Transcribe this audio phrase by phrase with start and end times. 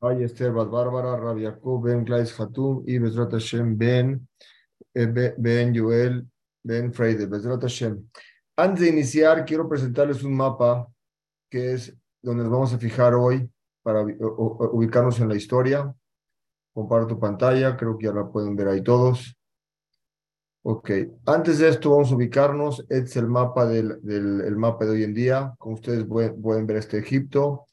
[0.00, 2.34] Ay Esther Bárbara, Rabbi Jacob Ben Glais
[2.86, 3.32] y Bezrat
[3.76, 4.28] Ben,
[4.94, 5.72] eh, Be- Ben
[6.62, 7.26] Ben Freide.
[7.26, 7.64] Bezrat.
[8.56, 10.86] Antes de iniciar, quiero presentarles un mapa
[11.50, 13.50] que es donde nos vamos a fijar hoy
[13.82, 15.92] para ubicarnos en la historia.
[16.72, 19.36] Comparto pantalla, creo que ya la pueden ver ahí todos.
[20.62, 20.90] Ok,
[21.26, 22.80] antes de esto vamos a ubicarnos.
[22.88, 24.00] Este es el mapa del,
[24.42, 25.54] el mapa de hoy en día.
[25.58, 27.66] Como ustedes pueden, ver, está Egipto,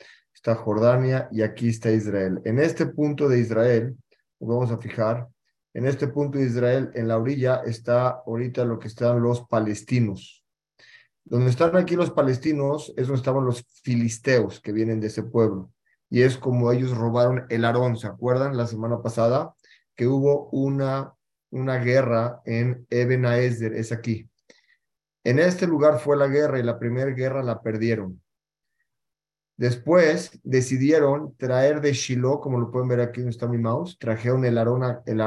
[0.46, 2.40] está Jordania y aquí está Israel.
[2.46, 3.98] En este punto de Israel,
[4.40, 5.28] vamos a fijar,
[5.74, 10.46] en este punto de Israel, en la orilla, está ahorita lo que están los palestinos.
[11.24, 15.72] Donde están aquí los palestinos es donde estaban los filisteos que vienen de ese pueblo.
[16.12, 17.98] Y es como ellos robaron el Arón.
[17.98, 19.56] ¿Se acuerdan la semana pasada?
[19.96, 21.16] Que hubo una,
[21.50, 24.30] una guerra en Eben Aezer, es aquí.
[25.24, 28.22] En este lugar fue la guerra y la primera guerra la perdieron.
[29.58, 34.44] Después decidieron traer de Shiloh, como lo pueden ver aquí donde está mi mouse, trajeron
[34.46, 35.22] el Arón, a- el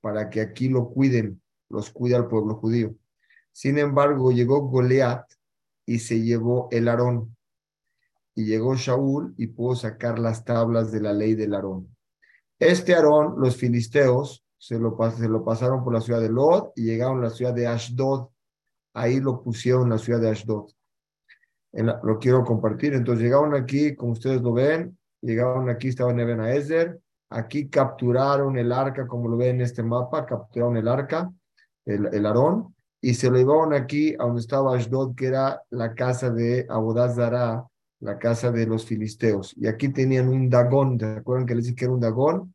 [0.00, 2.94] para que aquí lo cuiden, los cuida el pueblo judío.
[3.52, 5.24] Sin embargo, llegó Goliat
[5.84, 7.36] y se llevó el Arón.
[8.34, 11.94] Y llegó Shaul y pudo sacar las tablas de la ley del Arón.
[12.58, 16.84] Este Aarón, los filisteos, se lo, se lo pasaron por la ciudad de Lod y
[16.84, 18.28] llegaron a la ciudad de Ashdod.
[18.94, 20.70] Ahí lo pusieron en la ciudad de Ashdod.
[21.76, 22.94] Lo quiero compartir.
[22.94, 27.00] Entonces llegaron aquí, como ustedes lo ven, llegaron aquí, estaban en Eben Ezer.
[27.28, 31.32] Aquí capturaron el arca, como lo ven en este mapa, capturaron el arca,
[31.84, 35.94] el, el Aarón, y se lo llevaron aquí a donde estaba Ashdod, que era la
[35.94, 37.66] casa de Abodazara,
[38.00, 39.54] la casa de los filisteos.
[39.56, 42.54] Y aquí tenían un dagón, ¿se acuerdan que les dije que era un dagón?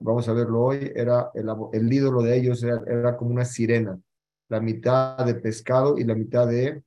[0.00, 4.00] Vamos a verlo hoy, era el, el ídolo de ellos, era, era como una sirena,
[4.48, 6.82] la mitad de pescado y la mitad de,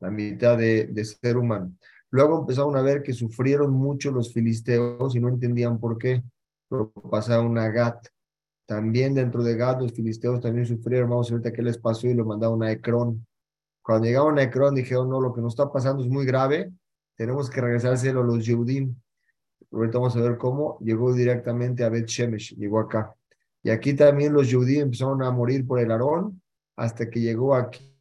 [0.00, 1.72] la mitad de, de ser humano.
[2.10, 6.22] Luego empezaron a ver que sufrieron mucho los filisteos y no entendían por qué.
[7.10, 8.06] Pasaron a Gat.
[8.66, 11.10] También dentro de Gat los filisteos también sufrieron.
[11.10, 13.26] Vamos a ver qué les pasó y lo mandaron a Ecrón.
[13.82, 16.70] Cuando llegaron a Ecrón dijeron, no, lo que nos está pasando es muy grave,
[17.16, 18.94] tenemos que regresárselo a los Yehudim.
[19.72, 23.14] Ahorita vamos a ver cómo llegó directamente a Bet Shemesh, llegó acá.
[23.62, 26.40] Y aquí también los Yehudim empezaron a morir por el Aarón
[26.76, 27.97] hasta que llegó aquí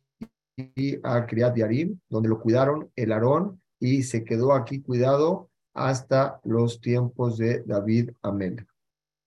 [1.03, 6.81] a Kriat Yarim, donde lo cuidaron el Aarón y se quedó aquí cuidado hasta los
[6.81, 8.65] tiempos de David Amel.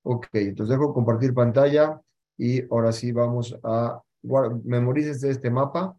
[0.03, 2.01] Ok, entonces dejo compartir pantalla
[2.37, 4.03] y ahora sí vamos a
[4.65, 5.97] memorices este mapa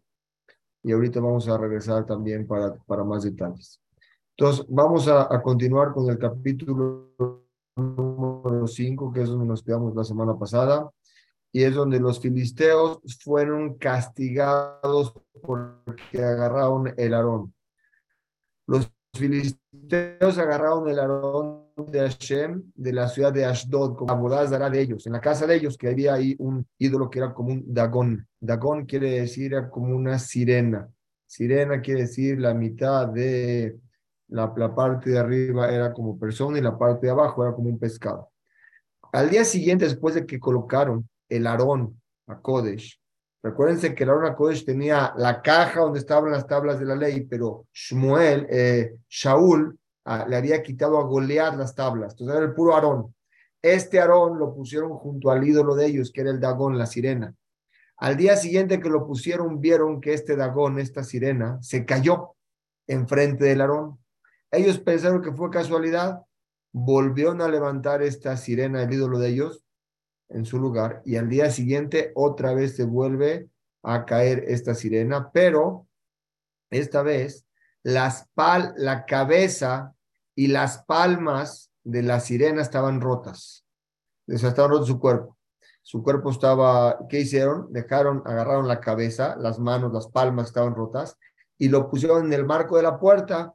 [0.82, 3.80] y ahorita vamos a regresar también para, para más detalles.
[4.36, 7.12] Entonces, vamos a, a continuar con el capítulo
[7.76, 10.90] número 5, que es donde nos quedamos la semana pasada,
[11.52, 17.54] y es donde los filisteos fueron castigados porque agarraron el Aarón.
[18.66, 24.80] Los filisteos agarraron el Aarón de Hashem de la ciudad de Ashdod, como Abodazara de
[24.80, 27.64] ellos, en la casa de ellos, que había ahí un ídolo que era como un
[27.66, 28.26] Dagón.
[28.40, 30.88] Dagón quiere decir como una sirena.
[31.26, 33.78] Sirena quiere decir la mitad de
[34.28, 37.68] la, la parte de arriba era como persona y la parte de abajo era como
[37.68, 38.30] un pescado.
[39.12, 41.06] Al día siguiente, después de que colocaron
[41.36, 43.00] el Aarón a Kodesh,
[43.42, 46.96] recuérdense que el Aarón a Kodesh tenía la caja donde estaban las tablas de la
[46.96, 52.46] ley, pero Shmuel, eh, Shaul, ah, le había quitado a Goliat las tablas, entonces era
[52.46, 53.14] el puro Aarón.
[53.62, 57.34] Este Aarón lo pusieron junto al ídolo de ellos, que era el Dagón, la sirena.
[57.96, 62.34] Al día siguiente que lo pusieron, vieron que este Dagón, esta sirena, se cayó
[62.88, 64.00] enfrente del Aarón.
[64.50, 66.22] Ellos pensaron que fue casualidad,
[66.72, 69.64] volvieron a levantar esta sirena, el ídolo de ellos,
[70.32, 73.48] en su lugar, y al día siguiente otra vez se vuelve
[73.82, 75.86] a caer esta sirena, pero
[76.70, 77.46] esta vez
[77.82, 79.94] las pal la cabeza
[80.34, 83.64] y las palmas de la sirena estaban rotas.
[84.32, 85.36] O sea, estaban rotos su cuerpo.
[85.82, 87.72] Su cuerpo estaba, ¿qué hicieron?
[87.72, 91.18] Dejaron, agarraron la cabeza, las manos, las palmas estaban rotas
[91.58, 93.52] y lo pusieron en el marco de la puerta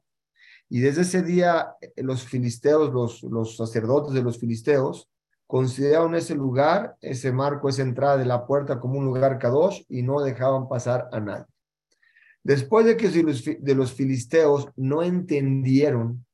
[0.70, 5.10] y desde ese día, eh, los filisteos, los, los sacerdotes de los filisteos,
[5.48, 10.04] consideraron ese lugar, ese marco, esa entrada de la puerta como un lugar kadosh y
[10.04, 11.46] no dejaban pasar a nadie.
[12.44, 16.26] Después de que de los filisteos no entendieron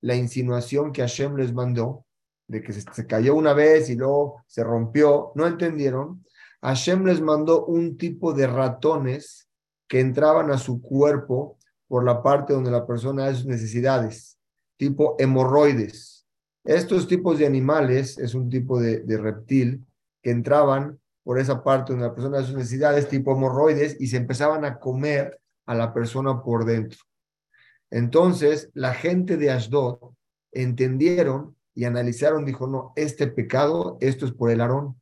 [0.00, 2.06] la insinuación que Hashem les mandó,
[2.48, 6.24] de que se cayó una vez y luego se rompió, no entendieron,
[6.62, 9.48] Hashem les mandó un tipo de ratones
[9.88, 11.58] que entraban a su cuerpo
[11.88, 14.38] por la parte donde la persona hace sus necesidades,
[14.76, 16.19] tipo hemorroides.
[16.64, 19.84] Estos tipos de animales es un tipo de, de reptil
[20.22, 24.16] que entraban por esa parte donde la persona hace sus necesidades, tipo hemorroides, y se
[24.16, 26.98] empezaban a comer a la persona por dentro.
[27.90, 29.98] Entonces, la gente de Ashdod
[30.52, 35.00] entendieron y analizaron, dijo, no, este pecado, esto es por el Aarón.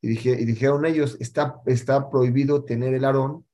[0.00, 3.46] Y, y dijeron ellos, está, está prohibido tener el Aarón,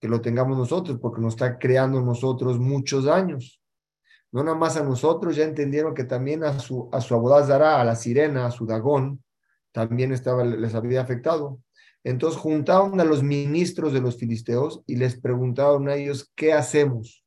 [0.00, 3.60] que lo tengamos nosotros, porque nos está creando nosotros muchos daños.
[4.32, 7.96] No nada más a nosotros, ya entendieron que también a su, a su a la
[7.96, 9.22] sirena, a su dagón,
[9.72, 11.60] también estaba, les había afectado.
[12.04, 17.24] Entonces juntaron a los ministros de los filisteos y les preguntaron a ellos, ¿qué hacemos?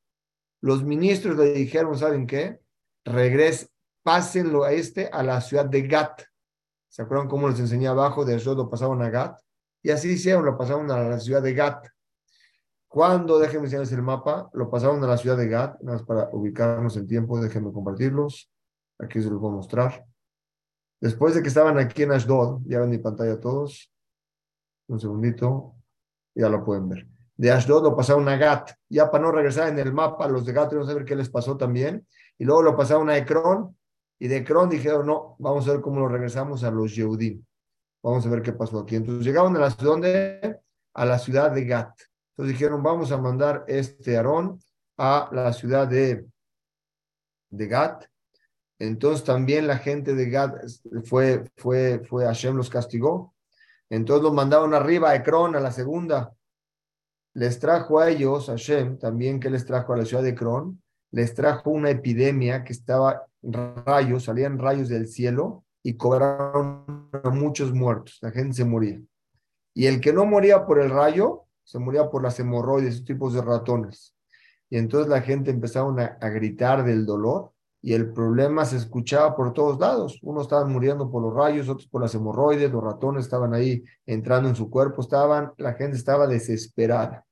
[0.61, 2.59] Los ministros le dijeron, ¿saben qué?
[3.03, 3.71] Regres,
[4.03, 6.21] pásenlo a este a la ciudad de Gat.
[6.87, 8.25] ¿Se acuerdan cómo les enseñé abajo?
[8.25, 9.39] De eso lo pasaban a Gat.
[9.81, 11.87] Y así hicieron, lo pasaron a la ciudad de Gat.
[12.91, 16.27] Cuando, déjenme enseñarles el mapa, lo pasaron a la ciudad de Gat, nada más para
[16.33, 18.51] ubicarnos en tiempo, déjenme compartirlos.
[18.99, 20.05] Aquí se los voy a mostrar.
[20.99, 23.89] Después de que estaban aquí en Ashdod, ya ven mi pantalla todos.
[24.89, 25.73] Un segundito,
[26.35, 27.07] ya lo pueden ver.
[27.37, 30.51] De Ashdod lo pasaron a Gat, ya para no regresar en el mapa, los de
[30.51, 32.05] Gat no saber qué les pasó también.
[32.37, 33.73] Y luego lo pasaron a Ekron,
[34.19, 37.41] y de Ekron dijeron, no, vamos a ver cómo lo regresamos a los Yehudim.
[38.03, 38.97] Vamos a ver qué pasó aquí.
[38.97, 40.59] Entonces llegaron a la ciudad de,
[40.93, 42.10] a la ciudad de Gat.
[42.41, 44.59] Entonces dijeron, vamos a mandar este Aarón
[44.97, 46.25] a la ciudad de,
[47.51, 48.05] de Gat.
[48.79, 50.55] Entonces también la gente de Gat
[51.03, 53.35] fue, fue, fue, Hashem los castigó.
[53.91, 56.33] Entonces los mandaron arriba a Ekron, a la segunda.
[57.35, 61.35] Les trajo a ellos, Hashem, también que les trajo a la ciudad de Ekron, les
[61.35, 68.17] trajo una epidemia que estaba rayos, salían rayos del cielo y cobraron muchos muertos.
[68.19, 68.99] La gente se moría.
[69.75, 73.41] Y el que no moría por el rayo, se moría por las hemorroides, tipos de
[73.41, 74.15] ratones.
[74.69, 79.53] Y entonces la gente empezaron a, gritar del dolor y el problema se escuchaba por
[79.53, 80.19] todos lados.
[80.21, 84.47] Unos estaban muriendo por los rayos, otros por las hemorroides, los ratones estaban ahí entrando
[84.47, 87.25] en su cuerpo, estaban, la gente estaba desesperada.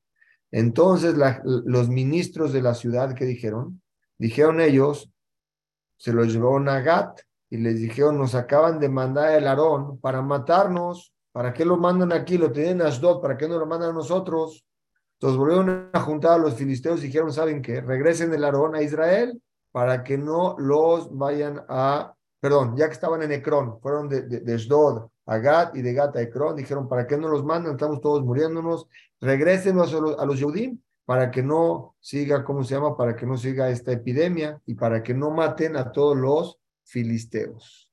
[0.51, 1.15] Entonces
[1.45, 3.81] los ministros de la ciudad, ¿qué dijeron?
[4.17, 5.11] Dijeron ellos,
[5.97, 10.21] se los llevaron a Gat y les dijeron, nos acaban de mandar el Aarón para
[10.21, 11.13] matarnos.
[11.39, 12.37] ¿Para qué lo mandan aquí?
[12.37, 14.65] Lo tienen Ashdod, ¿para qué no lo mandan a nosotros?
[15.13, 17.79] Entonces volvieron a juntar a los filisteos y dijeron, ¿saben qué?
[17.79, 19.41] Regresen el Aarón a Israel
[19.71, 25.07] para que no los vayan a, perdón, ya que estaban en Ecrón, fueron de, de,
[25.27, 27.71] a Gat y de Gat a Ecrón, dijeron, ¿para qué no los mandan?
[27.71, 28.87] Estamos todos muriéndonos,
[29.21, 32.97] regrésenos a los, a los Yehudim para que no siga, ¿cómo se llama?
[32.97, 37.88] Para que no siga esta epidemia y para que no maten a todos los filisteos.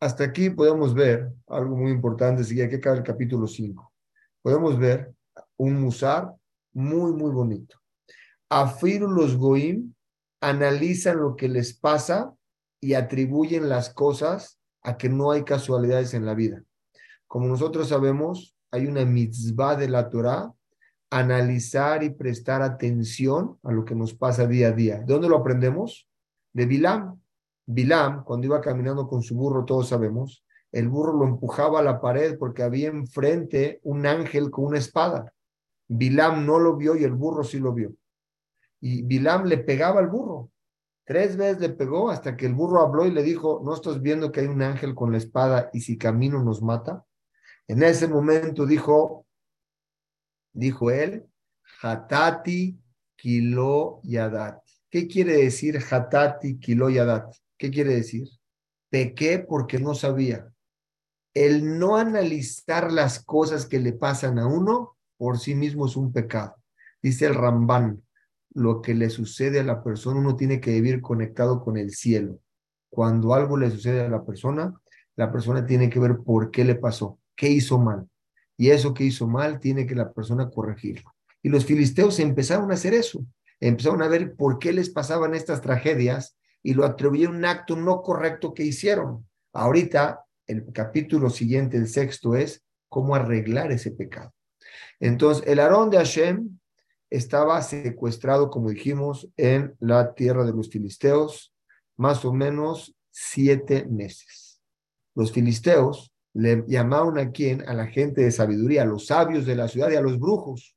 [0.00, 3.92] Hasta aquí podemos ver algo muy importante, sigue aquí acaba el capítulo 5.
[4.40, 5.12] Podemos ver
[5.58, 6.32] un musar
[6.72, 7.78] muy, muy bonito.
[8.48, 9.94] Afir los goim
[10.40, 12.34] analizan lo que les pasa
[12.80, 16.64] y atribuyen las cosas a que no hay casualidades en la vida.
[17.26, 20.50] Como nosotros sabemos, hay una mitzvah de la Torah
[21.10, 25.00] analizar y prestar atención a lo que nos pasa día a día.
[25.00, 26.08] ¿De dónde lo aprendemos?
[26.52, 27.20] De Bilam.
[27.72, 32.00] Bilam, cuando iba caminando con su burro, todos sabemos, el burro lo empujaba a la
[32.00, 35.32] pared porque había enfrente un ángel con una espada.
[35.86, 37.94] Bilam no lo vio y el burro sí lo vio.
[38.80, 40.50] Y Bilam le pegaba al burro.
[41.04, 44.32] Tres veces le pegó hasta que el burro habló y le dijo, ¿no estás viendo
[44.32, 47.04] que hay un ángel con la espada y si camino nos mata?
[47.68, 49.26] En ese momento dijo,
[50.52, 51.24] dijo él,
[51.82, 52.76] Hatati
[53.14, 54.60] Kilo Yadat.
[54.88, 57.32] ¿Qué quiere decir Hatati Kilo Yadat?
[57.60, 58.26] ¿Qué quiere decir?
[58.88, 60.50] Pequé porque no sabía.
[61.34, 66.10] El no analizar las cosas que le pasan a uno por sí mismo es un
[66.10, 66.56] pecado.
[67.02, 68.02] Dice el Ramban,
[68.54, 72.40] lo que le sucede a la persona, uno tiene que vivir conectado con el cielo.
[72.88, 74.72] Cuando algo le sucede a la persona,
[75.16, 78.08] la persona tiene que ver por qué le pasó, qué hizo mal.
[78.56, 81.12] Y eso que hizo mal tiene que la persona corregirlo.
[81.42, 83.22] Y los filisteos empezaron a hacer eso.
[83.60, 87.76] Empezaron a ver por qué les pasaban estas tragedias y lo atribuyeron a un acto
[87.76, 89.26] no correcto que hicieron.
[89.52, 94.32] Ahorita, el capítulo siguiente, el sexto, es cómo arreglar ese pecado.
[94.98, 96.58] Entonces, el Aarón de Hashem
[97.08, 101.52] estaba secuestrado, como dijimos, en la tierra de los filisteos,
[101.96, 104.60] más o menos siete meses.
[105.14, 109.56] Los filisteos le llamaron a quien, a la gente de sabiduría, a los sabios de
[109.56, 110.76] la ciudad y a los brujos,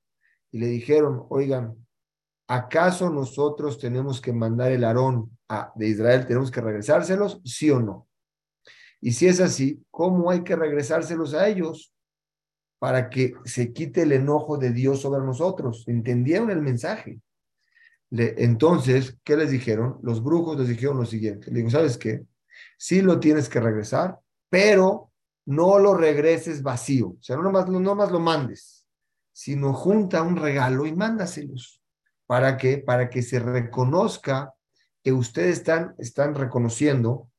[0.52, 1.83] y le dijeron, oigan,
[2.54, 7.80] ¿acaso nosotros tenemos que mandar el Aarón a, de Israel, tenemos que regresárselos, sí o
[7.80, 8.08] no?
[9.02, 11.92] Y si es así, ¿cómo hay que regresárselos a ellos
[12.80, 15.84] para que se quite el enojo de Dios sobre nosotros?
[15.88, 17.20] ¿Entendieron el mensaje?
[18.12, 19.98] Entonces, ¿qué les dijeron?
[20.04, 21.50] Los brujos les dijeron lo siguiente.
[21.50, 22.24] Le digo, ¿sabes qué?
[22.78, 24.20] Sí lo tienes que regresar,
[24.50, 25.12] pero
[25.46, 28.86] no lo regreses vacío, o sea, no nomás lo mandes,
[29.34, 31.83] sino junta un regalo y mándaselos
[32.34, 32.80] ¿Para qué?
[32.80, 34.56] Para que se reconozca
[35.04, 37.30] que ustedes están, están reconociendo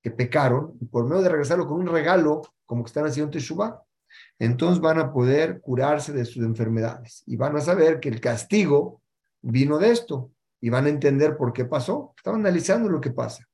[0.00, 3.82] que pecaron y por medio de regresarlo con un regalo, como que están haciendo Teshuvah,
[4.38, 9.02] entonces van a poder curarse de sus enfermedades y van a saber que el castigo
[9.42, 10.30] vino de esto
[10.60, 12.14] y van a entender por qué pasó.
[12.16, 13.44] Estaban analizando lo que pasa.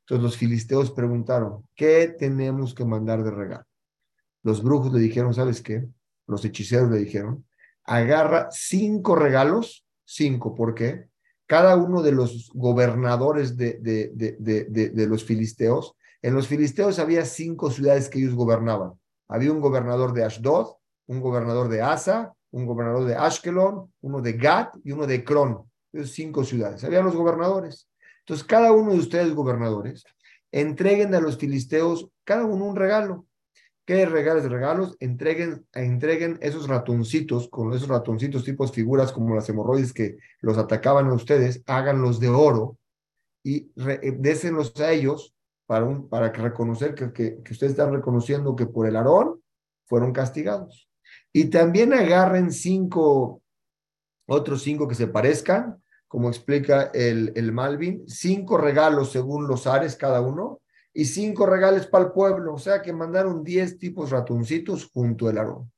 [0.00, 3.64] Entonces los filisteos preguntaron, ¿qué tenemos que mandar de regalo?
[4.42, 5.88] Los brujos le dijeron, ¿sabes qué?
[6.26, 7.46] Los hechiceros le dijeron,
[7.84, 11.08] agarra cinco regalos, cinco, ¿por qué?
[11.46, 17.24] Cada uno de los gobernadores de, de, de, de, los filisteos, en los filisteos había
[17.24, 18.92] cinco ciudades que ellos gobernaban.
[19.28, 20.68] Había un gobernador de Ashdod,
[21.06, 25.62] un gobernador de Asa, un gobernador de Ashkelon, uno de Gat y uno de Kron.
[25.92, 26.84] Esos cinco ciudades.
[26.84, 27.88] Habían los gobernadores.
[28.20, 30.04] Entonces, cada uno de ustedes, gobernadores,
[30.50, 33.26] entreguen a los filisteos cada uno un regalo.
[33.88, 34.98] ¿Qué regalos de regalos?
[35.00, 41.06] Entreguen, entreguen esos ratoncitos, con esos ratoncitos tipos figuras como las hemorroides que los atacaban
[41.06, 42.76] a ustedes, háganlos de oro
[43.42, 47.90] y eh, désenlos a ellos para, un, para que reconocer que, que, que ustedes están
[47.90, 49.42] reconociendo que por el Aarón
[49.86, 50.90] fueron castigados.
[51.32, 53.40] Y también agarren cinco,
[54.26, 59.96] otros cinco que se parezcan, como explica el, el Malvin, cinco regalos según los ares
[59.96, 60.60] cada uno,
[60.98, 65.38] y cinco regales para el pueblo, o sea que mandaron diez tipos ratoncitos junto al
[65.38, 65.70] Aarón.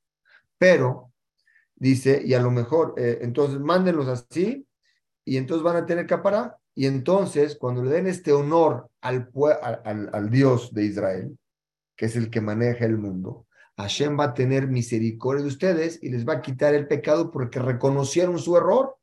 [0.57, 1.11] Pero,
[1.75, 4.65] dice, y a lo mejor, eh, entonces mándenlos así,
[5.23, 6.57] y entonces van a tener que parar.
[6.73, 9.29] Y entonces, cuando le den este honor al,
[9.61, 11.37] al, al Dios de Israel,
[11.95, 13.45] que es el que maneja el mundo,
[13.77, 17.59] Hashem va a tener misericordia de ustedes y les va a quitar el pecado porque
[17.59, 18.95] reconocieron su error.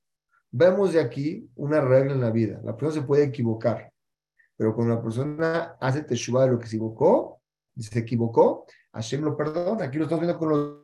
[0.50, 2.60] Vemos de aquí una regla en la vida.
[2.64, 3.92] La persona se puede equivocar,
[4.58, 7.40] pero cuando una persona hace teshuva de lo que se equivocó,
[7.78, 9.84] se equivocó, Hashem lo perdona.
[9.84, 10.78] Aquí lo estamos viendo con los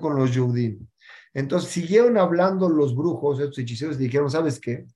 [0.00, 0.84] con los Yehudim.
[1.32, 4.86] Entonces siguieron hablando los brujos, estos hechiceros, y dijeron, ¿sabes qué?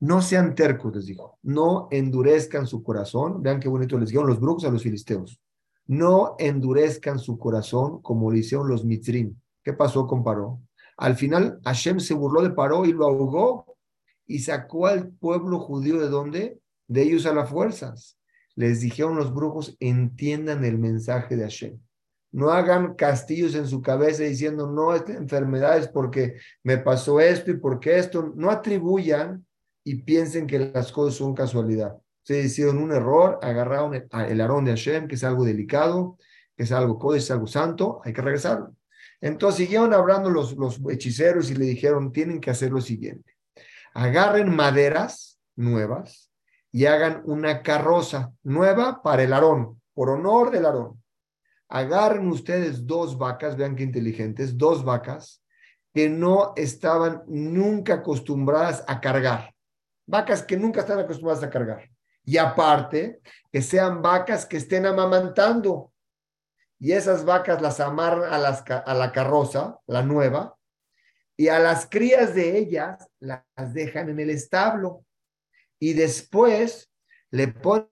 [0.00, 1.38] No sean tercos, les dijo.
[1.44, 3.40] No endurezcan su corazón.
[3.40, 5.40] Vean qué bonito les dijeron los brujos a los filisteos.
[5.86, 9.36] No endurezcan su corazón como lo hicieron los mitrim.
[9.62, 10.60] ¿Qué pasó con Paró?
[10.96, 13.73] Al final, Hashem se burló de Paró y lo ahogó
[14.26, 16.58] y sacó al pueblo judío de dónde?
[16.86, 18.18] De ellos a las fuerzas.
[18.54, 21.78] Les dijeron los brujos, entiendan el mensaje de Hashem.
[22.32, 27.50] No hagan castillos en su cabeza diciendo, no, esta enfermedad es porque me pasó esto
[27.50, 28.32] y porque esto.
[28.36, 29.44] No atribuyan
[29.84, 31.96] y piensen que las cosas son casualidad.
[32.22, 36.16] Se hicieron un error, agarraron el, el arón de Hashem, que es algo delicado,
[36.56, 38.74] que es algo código, es algo santo, hay que regresarlo.
[39.20, 40.56] Entonces siguieron hablando los
[40.90, 43.33] hechiceros y le dijeron, tienen que hacer lo siguiente
[43.94, 46.30] agarren maderas nuevas
[46.72, 51.02] y hagan una carroza nueva para el Aarón, por honor del Aarón.
[51.68, 55.42] Agarren ustedes dos vacas, vean qué inteligentes, dos vacas
[55.94, 59.54] que no estaban nunca acostumbradas a cargar.
[60.06, 61.88] Vacas que nunca están acostumbradas a cargar.
[62.24, 63.20] Y aparte,
[63.52, 65.92] que sean vacas que estén amamantando.
[66.80, 70.56] Y esas vacas las amarran a, las, a la carroza, la nueva,
[71.36, 75.04] y a las crías de ellas las dejan en el establo
[75.78, 76.90] y después
[77.30, 77.88] le ponen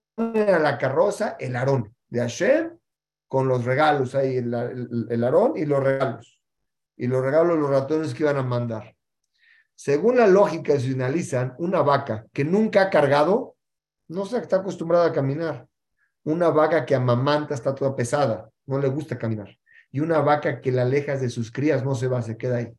[0.49, 2.79] a la carroza el arón de Hashem
[3.27, 6.39] con los regalos ahí, el, arón y los regalos.
[6.97, 8.95] Y los regalos, los ratones que iban a mandar.
[9.75, 13.57] Según la lógica, si una vaca que nunca ha cargado,
[14.09, 15.67] no se está acostumbrada a caminar.
[16.25, 19.59] Una vaca que amamanta está toda pesada, no le gusta caminar.
[19.91, 22.77] Y una vaca que la alejas de sus crías no se va, se queda ahí.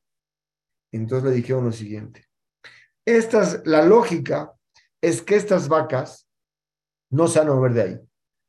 [0.97, 2.25] Entonces le dijeron lo siguiente.
[3.05, 4.53] Estas, la lógica
[5.01, 6.27] es que estas vacas
[7.09, 7.99] no se van a mover de ahí.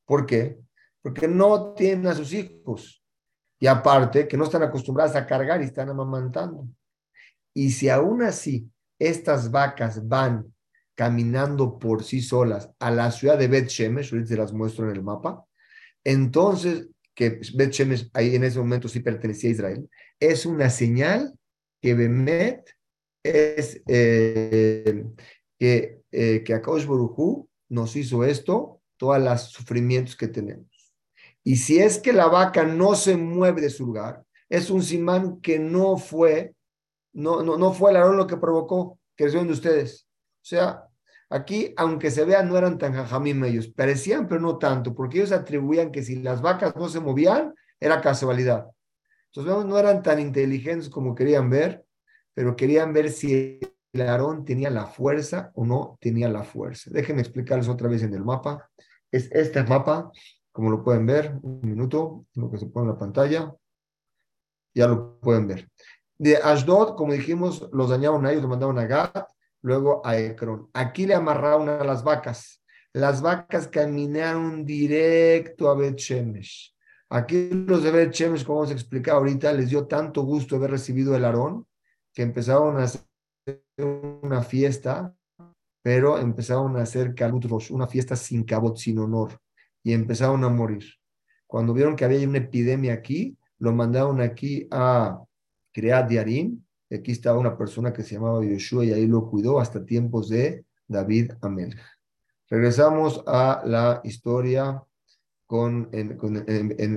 [0.06, 0.58] ¿Por qué?
[1.02, 3.02] Porque no tienen a sus hijos.
[3.58, 6.68] Y aparte, que no están acostumbradas a cargar y están amamantando.
[7.54, 10.52] Y si aún así estas vacas van
[10.94, 14.96] caminando por sí solas a la ciudad de Bet Shemesh, ahorita se las muestro en
[14.96, 15.44] el mapa,
[16.04, 21.32] entonces, que Bet Shemesh ahí en ese momento sí pertenecía a Israel, es una señal
[21.84, 22.74] que Bemet
[23.22, 25.04] es eh,
[25.58, 26.86] que, eh, que Akaosh
[27.68, 30.94] nos hizo esto, todos los sufrimientos que tenemos.
[31.42, 35.42] Y si es que la vaca no se mueve de su lugar, es un simán
[35.42, 36.54] que no fue,
[37.12, 40.08] no, no, no fue el arón lo que provocó que de ustedes.
[40.36, 40.88] O sea,
[41.28, 45.32] aquí, aunque se vean, no eran tan jajamim ellos, parecían, pero no tanto, porque ellos
[45.32, 48.68] atribuían que si las vacas no se movían, era casualidad.
[49.34, 51.84] Entonces, no eran tan inteligentes como querían ver,
[52.34, 53.58] pero querían ver si
[53.92, 56.90] el Aarón tenía la fuerza o no tenía la fuerza.
[56.92, 58.70] Déjenme explicarles otra vez en el mapa.
[59.10, 60.10] Es este mapa,
[60.52, 63.54] como lo pueden ver, un minuto, lo que se pone en la pantalla,
[64.74, 65.68] ya lo pueden ver.
[66.18, 69.28] De Ashdod, como dijimos, los dañaron a ellos, lo mandaron a Gat,
[69.62, 70.70] luego a Ekron.
[70.72, 72.62] Aquí le amarraron a las vacas.
[72.92, 76.73] Las vacas caminaron directo a Bet Shemesh.
[77.14, 78.12] Aquí los de Bet
[78.44, 81.64] como vamos a explicar ahorita, les dio tanto gusto haber recibido el Aarón
[82.12, 83.02] que empezaron a hacer
[83.78, 85.14] una fiesta,
[85.80, 89.38] pero empezaron a hacer Kalut Rosh, una fiesta sin cabot, sin honor,
[89.84, 90.86] y empezaron a morir.
[91.46, 95.22] Cuando vieron que había una epidemia aquí, lo mandaron aquí a
[95.72, 96.64] Creat Yarim.
[96.90, 100.64] Aquí estaba una persona que se llamaba Yoshua y ahí lo cuidó hasta tiempos de
[100.88, 101.78] David Amel.
[102.50, 104.82] Regresamos a la historia
[105.54, 105.88] con,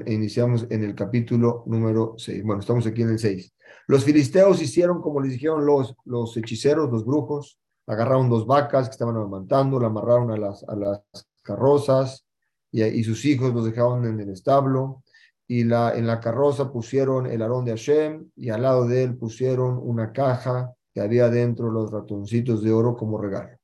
[0.08, 2.44] iniciamos en el capítulo número 6.
[2.44, 3.54] Bueno, estamos aquí en el 6.
[3.86, 8.94] Los filisteos hicieron como les dijeron los, los hechiceros, los brujos, agarraron dos vacas que
[8.94, 11.02] estaban amamantando, la amarraron a las, a las
[11.44, 12.26] carrozas
[12.72, 15.04] y, y sus hijos los dejaron en el establo
[15.48, 19.18] y la, en la carroza pusieron el arón de Hashem y al lado de él
[19.18, 23.56] pusieron una caja que había dentro los ratoncitos de oro como regalo.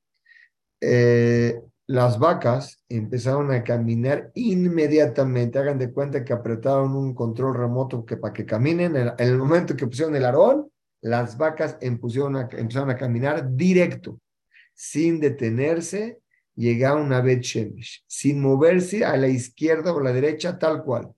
[0.79, 5.59] Eh, las vacas empezaron a caminar inmediatamente.
[5.59, 8.95] Hagan de cuenta que apretaron un control remoto que para que caminen.
[8.95, 10.69] En el momento que pusieron el arón,
[11.01, 14.19] las vacas empezaron a, empezaron a caminar directo,
[14.73, 16.19] sin detenerse.
[16.55, 21.11] Llegaron a Bet Shemesh, sin moverse a la izquierda o a la derecha, tal cual.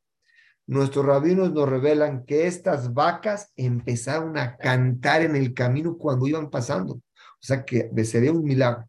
[0.65, 6.49] Nuestros rabinos nos revelan que estas vacas empezaron a cantar en el camino cuando iban
[6.49, 6.93] pasando.
[6.93, 7.01] O
[7.41, 8.87] sea que se ve un milagro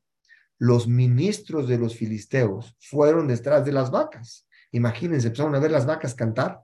[0.59, 4.47] los ministros de los filisteos fueron detrás de las vacas.
[4.73, 6.61] Imagínense, empezaron a ver las vacas cantar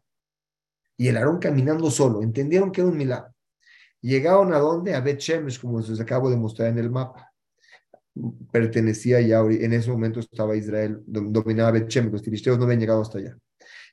[0.97, 2.23] y el Aarón caminando solo.
[2.23, 3.33] Entendieron que era un milagro.
[4.01, 4.95] Llegaron a donde?
[4.95, 7.33] A Bet Shemesh, como les acabo de mostrar en el mapa.
[8.51, 13.01] Pertenecía ya, en ese momento estaba Israel, dominaba Bet Shemesh, los filisteos no habían llegado
[13.01, 13.39] hasta allá.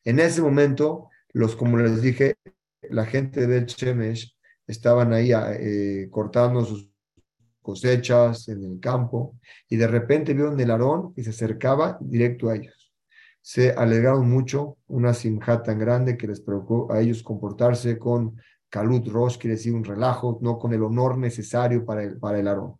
[0.03, 2.35] En ese momento, los, como les dije,
[2.89, 6.88] la gente de Bet Shemesh estaban ahí eh, cortando sus
[7.61, 9.37] cosechas, en el campo,
[9.67, 12.93] y de repente vieron el Aarón y se acercaba directo a ellos.
[13.41, 18.35] Se alegraron mucho, una simjat tan grande que les provocó a ellos comportarse con
[18.69, 22.47] Kalut Rosh, quiere decir un relajo, no con el honor necesario para el, para el
[22.47, 22.75] Aarón.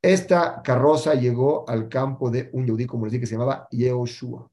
[0.00, 4.50] Esta carroza llegó al campo de un yudí, como les dije, que se llamaba Yehoshua.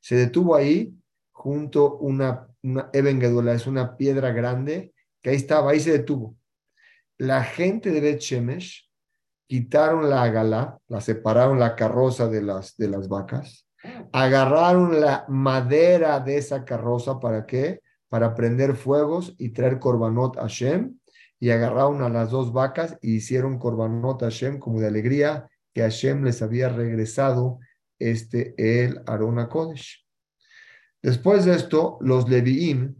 [0.00, 0.92] Se detuvo ahí
[1.30, 6.36] junto una, una Eben es una piedra grande que ahí estaba, ahí se detuvo.
[7.20, 8.90] La gente de Bet Shemesh
[9.46, 13.68] quitaron la agala, la separaron la carroza de las, de las vacas,
[14.10, 17.82] agarraron la madera de esa carroza, ¿para qué?
[18.08, 20.98] Para prender fuegos y traer korbanot a Hashem,
[21.38, 25.82] y agarraron a las dos vacas y hicieron korbanot a Hashem como de alegría que
[25.82, 27.58] Hashem les había regresado
[27.98, 30.06] este, el Arona Kodesh.
[31.02, 32.94] Después de esto, los Leviim,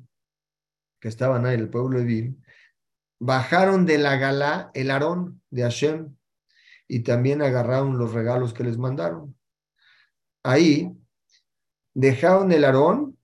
[1.01, 2.37] que estaban ahí, el pueblo Leviim,
[3.21, 6.17] bajaron de la gala el Aarón de Hashem
[6.89, 9.37] y también agarraron los regalos que les mandaron.
[10.43, 10.91] Ahí
[11.95, 13.17] dejaron el Aarón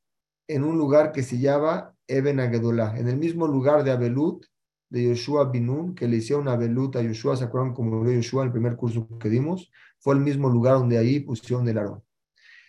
[0.46, 4.46] en un lugar que se llama Eben Agedolá, en el mismo lugar de Abelut,
[4.88, 8.48] de Yoshua Binun, que le hicieron Abelut a Yoshua, ¿se acuerdan cómo murió Yoshua en
[8.48, 9.72] el primer curso que dimos?
[9.98, 12.04] Fue el mismo lugar donde ahí pusieron el Aarón.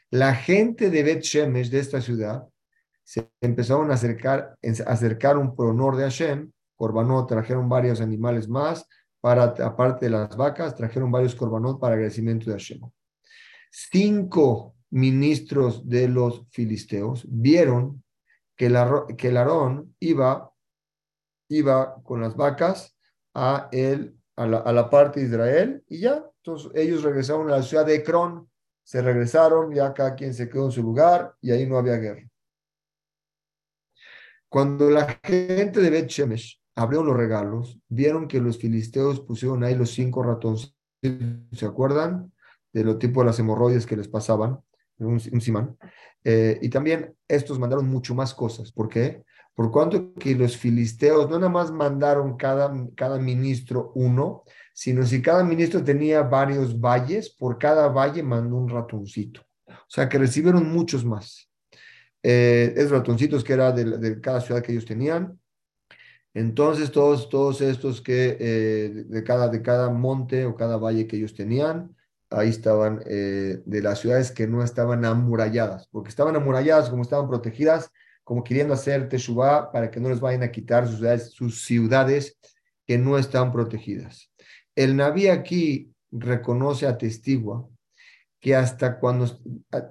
[0.10, 2.48] La gente de Bet Shemesh, de esta ciudad,
[3.04, 4.56] se empezaron a acercar,
[5.56, 8.88] por honor de Hashem, Corbanot, trajeron varios animales más,
[9.20, 12.82] para, aparte de las vacas, trajeron varios corbanot para agradecimiento de Hashem.
[13.70, 18.04] Cinco ministros de los filisteos vieron
[18.56, 20.52] que, el Aarón iba,
[21.50, 22.98] iba con las vacas
[23.34, 23.70] a,
[24.36, 26.24] a la parte de Israel y ya.
[26.38, 28.50] Entonces ellos regresaron a la ciudad de Ecrón,
[28.84, 32.26] se regresaron, ya cada quien se quedó en su lugar y ahí no había guerra.
[34.48, 39.76] Cuando la gente de Bet Shemesh abrieron los regalos, vieron que los filisteos pusieron ahí
[39.76, 40.76] los cinco ratones,
[41.52, 42.32] ¿se acuerdan?
[42.72, 44.60] De lo tipo de las hemorroides que les pasaban,
[45.00, 45.76] un, un simán.
[46.24, 48.72] Eh, y también estos mandaron mucho más cosas.
[48.72, 49.24] ¿Por qué?
[49.56, 55.20] Por cuanto que los filisteos no nada más mandaron cada, cada ministro uno, sino si
[55.20, 59.42] cada ministro tenía varios valles, por cada valle mandó un ratoncito.
[59.68, 61.50] O sea que recibieron muchos más.
[62.22, 65.40] Eh, esos ratoncitos que era de, de cada ciudad que ellos tenían,
[66.38, 71.18] entonces, todos, todos estos que eh, de, cada, de cada monte o cada valle que
[71.18, 71.96] ellos tenían,
[72.30, 77.28] ahí estaban eh, de las ciudades que no estaban amuralladas, porque estaban amuralladas, como estaban
[77.28, 77.90] protegidas,
[78.24, 82.38] como queriendo hacer Teshuvah para que no les vayan a quitar sus ciudades, sus ciudades
[82.86, 84.32] que no están protegidas.
[84.76, 87.68] El Naví aquí reconoce, atestigua
[88.40, 89.40] que hasta cuando,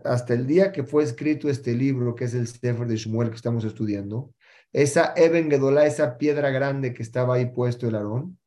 [0.04, 3.34] hasta el día que fue escrito este libro, que es el Sefer de Shmuel que
[3.34, 4.32] estamos estudiando,
[4.76, 8.38] esa Eben Gedolá, esa piedra grande que estaba ahí puesto el Aarón,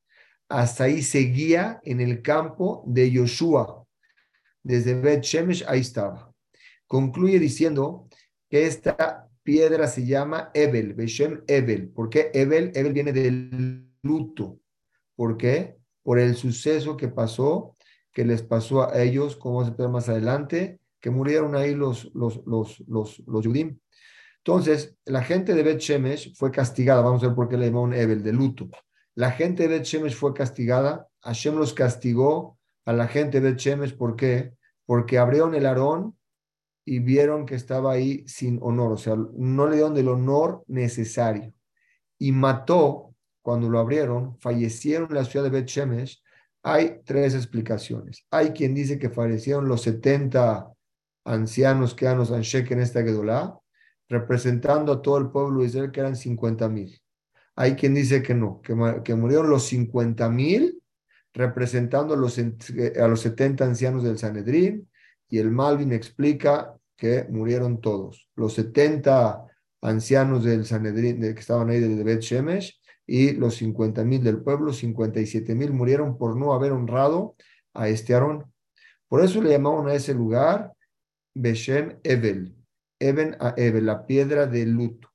[0.48, 3.84] hasta ahí seguía en el campo de Yoshua.
[4.62, 6.32] Desde Bet Shemesh, ahí estaba.
[6.86, 8.08] Concluye diciendo
[8.48, 11.90] que esta piedra se llama Ebel, Beshem Ebel.
[11.90, 12.74] ¿Por qué Ebel?
[12.76, 14.60] Ebel viene del luto.
[15.16, 15.78] ¿Por qué?
[16.04, 17.76] Por el suceso que pasó,
[18.14, 22.46] que les pasó a ellos, como se ve más adelante, que murieron ahí los, los,
[22.46, 23.80] los, los, los Yudim.
[24.44, 27.02] Entonces, la gente de Bet Shemesh fue castigada.
[27.02, 28.70] Vamos a ver por qué le llamaron Ebel, de luto.
[29.16, 31.08] La gente de Bet Shemesh fue castigada.
[31.22, 33.98] Hashem los castigó a la gente de Bet Shemesh.
[33.98, 34.54] ¿Por qué?
[34.86, 36.18] Porque abrieron el arón
[36.86, 38.94] y vieron que estaba ahí sin honor.
[38.94, 41.54] O sea, no le dieron del honor necesario.
[42.18, 46.24] Y mató, cuando lo abrieron, fallecieron en la ciudad de Bet Shemesh.
[46.64, 48.26] Hay tres explicaciones.
[48.32, 50.72] Hay quien dice que fallecieron los 70
[51.26, 53.60] ancianos que eran los Anshek en esta Gedolá
[54.10, 57.00] representando a todo el pueblo de Israel, que eran 50 mil.
[57.56, 60.82] Hay quien dice que no, que, que murieron los 50 mil,
[61.34, 64.90] representando a los, a los 70 ancianos del Sanedrín,
[65.30, 69.46] y el Malvin explica que murieron todos, los 70
[69.82, 74.72] ancianos del Sanedrín que estaban ahí de Bet Shemesh, y los 50 mil del pueblo,
[74.72, 77.36] 57 mil murieron por no haber honrado
[77.74, 78.52] a este Aarón.
[79.08, 80.74] Por eso le llamaron a ese lugar
[81.34, 82.59] Beshem Evel,
[83.00, 85.10] Eben a Eben, la piedra de luto.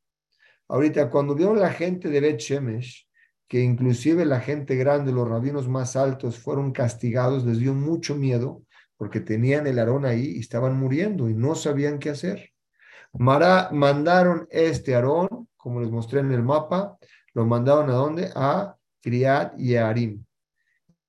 [0.69, 3.07] Ahorita, cuando vio la gente de Bet Shemesh,
[3.47, 8.65] que inclusive la gente grande, los rabinos más altos, fueron castigados, les dio mucho miedo,
[8.97, 12.51] porque tenían el arón ahí y estaban muriendo y no sabían qué hacer.
[13.13, 16.97] Mara, mandaron este arón, como les mostré en el mapa,
[17.35, 18.31] lo mandaron a dónde?
[18.35, 20.25] A Criat y Arim.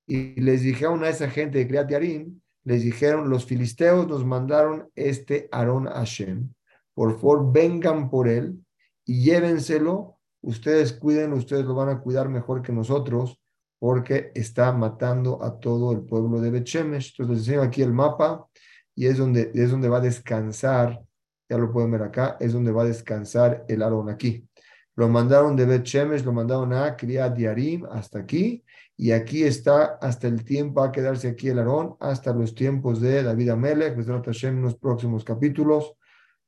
[0.06, 4.24] Y les dijeron a esa gente de Criat y Arim, les dijeron, los filisteos nos
[4.24, 6.50] mandaron este Aarón Hashem
[6.96, 8.64] por favor vengan por él
[9.04, 13.38] y llévenselo, ustedes cuiden, ustedes lo van a cuidar mejor que nosotros,
[13.78, 17.10] porque está matando a todo el pueblo de Bechemesh.
[17.10, 18.46] Entonces les enseño aquí el mapa
[18.94, 21.04] y es donde, es donde va a descansar,
[21.50, 24.48] ya lo pueden ver acá, es donde va a descansar el Aarón aquí.
[24.94, 28.64] Lo mandaron de Bechemesh, lo mandaron a Kriat Yarim hasta aquí,
[28.96, 33.22] y aquí está hasta el tiempo, a quedarse aquí el Aarón, hasta los tiempos de
[33.22, 35.92] David Amelech, los próximos capítulos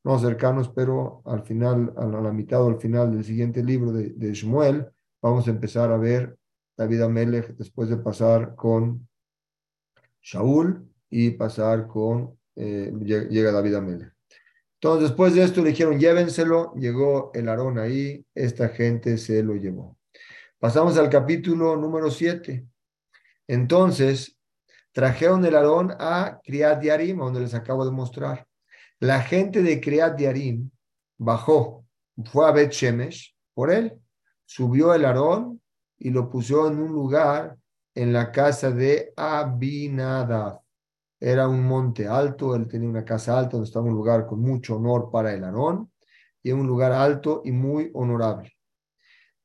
[0.04, 4.10] no cercanos, pero al final, a la mitad o al final del siguiente libro de,
[4.10, 6.36] de vamos a empezar a ver
[6.76, 9.08] David Amelech después de pasar con
[10.22, 14.12] Shaul y pasar con, eh, llega David Amelech.
[14.80, 19.56] Entonces, después de esto le dijeron, llévenselo, llegó el Aarón ahí, esta gente se lo
[19.56, 19.98] llevó.
[20.60, 22.64] Pasamos al capítulo número 7.
[23.48, 24.38] Entonces,
[24.92, 28.47] trajeron el Aarón a Criat Yarim, donde les acabo de mostrar.
[29.00, 30.70] La gente de Kriat Yarim
[31.18, 31.84] bajó,
[32.24, 33.96] fue a Bet Shemesh por él,
[34.44, 35.60] subió el Aarón
[35.98, 37.56] y lo puso en un lugar
[37.94, 40.60] en la casa de Abinadab.
[41.20, 44.76] Era un monte alto, él tenía una casa alta donde estaba un lugar con mucho
[44.76, 45.92] honor para el Aarón
[46.42, 48.52] y un lugar alto y muy honorable.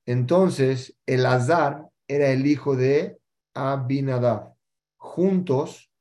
[0.06, 3.20] Entonces, el Azar era el hijo de
[3.54, 4.54] Abinadab.
[4.98, 5.93] Juntos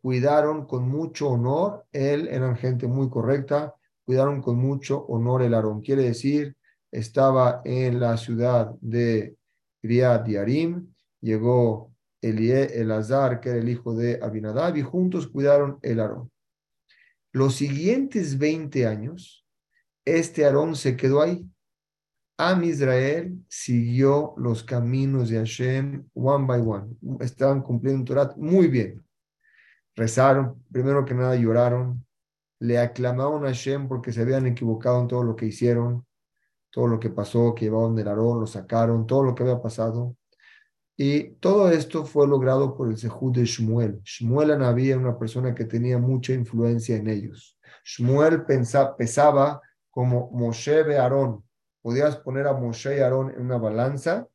[0.00, 5.82] cuidaron con mucho honor, él eran gente muy correcta, cuidaron con mucho honor el Aarón.
[5.82, 6.56] Quiere decir,
[6.90, 9.36] estaba en la ciudad de
[9.82, 16.00] Criat Yarim, llegó el Azar, que era el hijo de Abinadab, y juntos cuidaron el
[16.00, 16.30] Aarón.
[17.32, 19.46] Los siguientes 20 años,
[20.04, 21.46] este Aarón se quedó ahí.
[22.40, 26.96] Am Israel siguió los caminos de Hashem one by one.
[27.20, 29.04] Estaban cumpliendo un Torah muy bien
[29.98, 32.06] rezaron, primero que nada lloraron,
[32.60, 36.06] le aclamaron a Hashem porque se habían equivocado en todo lo que hicieron,
[36.70, 40.16] todo lo que pasó, que llevaron del Aarón, lo sacaron, todo lo que había pasado.
[40.96, 44.00] Y todo esto fue logrado por el Sehud de Shmuel.
[44.04, 47.58] Shmuel Anabí era una persona que tenía mucha influencia en ellos.
[47.84, 51.44] Shmuel pesaba como Moshe de Aarón.
[51.82, 54.26] Podías poner a Moshe y Aarón en una balanza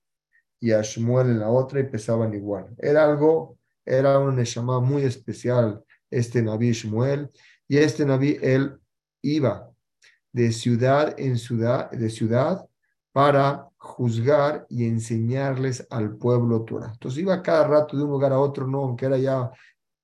[0.59, 2.73] y a Shmuel en la otra y pesaban igual.
[2.77, 7.29] Era algo era un Neshama muy especial, este Naví Shmuel,
[7.67, 8.77] y este Naví, él
[9.21, 9.69] iba
[10.31, 12.65] de ciudad en ciudad, de ciudad
[13.11, 16.91] para juzgar y enseñarles al pueblo Torah.
[16.93, 19.51] Entonces iba cada rato de un lugar a otro, no, aunque era ya,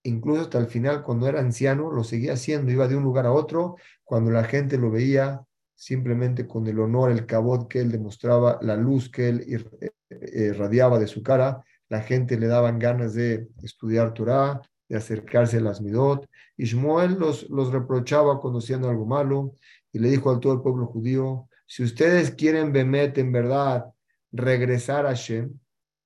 [0.03, 3.31] incluso hasta el final, cuando era anciano, lo seguía haciendo, iba de un lugar a
[3.31, 5.41] otro, cuando la gente lo veía,
[5.75, 9.65] simplemente con el honor, el cabot que él demostraba, la luz que él
[10.09, 15.61] irradiaba de su cara, la gente le daban ganas de estudiar Torah, de acercarse a
[15.61, 16.27] las midot.
[16.55, 19.55] Y Shmuel los, los reprochaba cuando hacían algo malo
[19.91, 23.85] y le dijo a todo el pueblo judío, si ustedes quieren Bemet en verdad
[24.31, 25.59] regresar a Shem,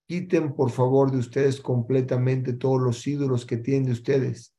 [0.08, 4.56] quiten por favor de ustedes completamente todos los ídolos que tienen de ustedes.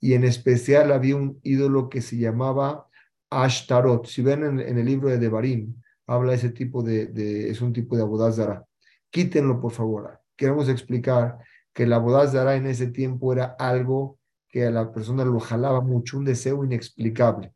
[0.00, 2.86] Y en especial había un ídolo que se llamaba
[3.30, 4.06] Ashtarot.
[4.06, 5.74] Si ven en, el libro de Devarim,
[6.06, 8.64] habla ese tipo de, es un tipo de abodazara.
[9.10, 10.17] Quítenlo por favor.
[10.38, 11.38] Queremos explicar
[11.74, 16.16] que la abodazara en ese tiempo era algo que a la persona lo jalaba mucho,
[16.16, 17.52] un deseo inexplicable.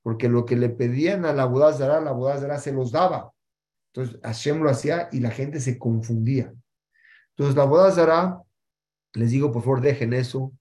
[0.00, 3.32] Porque lo que le pedían a la abodazara, la abodazara se los daba.
[3.92, 6.54] Entonces Hashem lo hacía y la gente se confundía.
[7.30, 8.40] Entonces la abodazara,
[9.14, 10.52] les digo por favor dejen eso,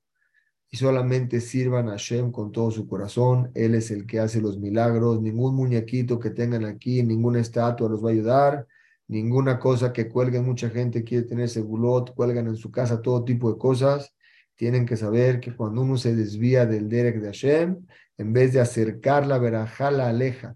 [0.71, 3.51] y solamente sirvan a Hashem con todo su corazón.
[3.53, 5.21] Él es el que hace los milagros.
[5.21, 8.67] Ningún muñequito que tengan aquí, ninguna estatua los va a ayudar.
[9.09, 10.45] Ninguna cosa que cuelguen.
[10.45, 14.13] Mucha gente quiere tener segulot, cuelgan en su casa todo tipo de cosas.
[14.55, 17.85] Tienen que saber que cuando uno se desvía del derek de Hashem,
[18.17, 20.55] en vez de acercar la verajá, la aleja.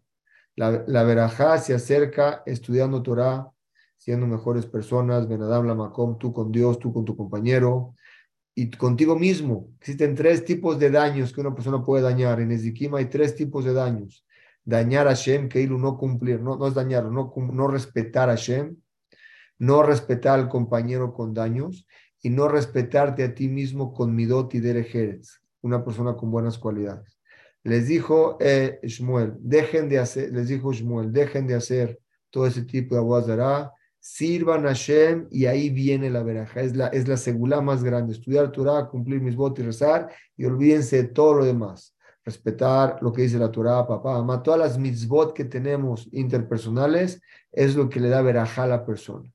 [0.56, 3.50] La, la verajá se acerca estudiando Torah,
[3.98, 5.28] siendo mejores personas.
[5.28, 7.96] Benadam la Makom, tú con Dios, tú con tu compañero
[8.54, 9.70] y contigo mismo.
[9.80, 12.40] Existen tres tipos de daños que una persona puede dañar.
[12.40, 14.24] En Ezequiel hay tres tipos de daños.
[14.66, 18.78] Dañar a Hashem, que no cumplir, no, no es dañar, no, no respetar a Hashem,
[19.60, 21.86] no respetar al compañero con daños
[22.22, 27.18] y no respetarte a ti mismo con midot y derejeres, una persona con buenas cualidades.
[27.64, 32.00] Les dijo eh, Shmuel, dejen de hacer, les dijo Shmuel, dejen de hacer
[32.30, 36.60] todo ese tipo de aguazará, sirvan a Hashem y ahí viene la veraja.
[36.60, 38.14] Es la, es la segula más grande.
[38.14, 41.93] Estudiar Torah, cumplir mis votos y rezar y olvídense de todo lo demás.
[42.26, 44.42] Respetar lo que dice la Torah, papá, mamá.
[44.42, 49.30] Todas las mitzvot que tenemos interpersonales es lo que le da veraja a la persona.